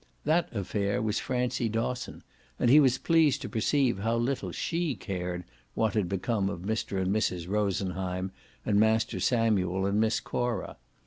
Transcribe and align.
That 0.23 0.51
affair 0.51 0.99
was 0.99 1.19
Francie 1.19 1.69
Dosson, 1.69 2.23
and 2.57 2.71
he 2.71 2.79
was 2.79 2.97
pleased 2.97 3.43
to 3.43 3.49
perceive 3.49 3.99
how 3.99 4.15
little 4.17 4.51
SHE 4.51 4.95
cared 4.95 5.43
what 5.75 5.93
had 5.93 6.09
become 6.09 6.49
of 6.49 6.61
Mr. 6.61 6.99
and 6.99 7.13
Mrs. 7.15 7.47
Rosenheim 7.47 8.31
and 8.65 8.79
Master 8.79 9.19
Samuel 9.19 9.85
and 9.85 9.99
Miss 10.01 10.19
Cora. 10.19 10.77